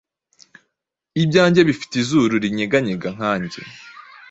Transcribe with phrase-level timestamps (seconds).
[1.21, 3.59] Ibyanjye bifite izuru ryinyeganyega nkanjye.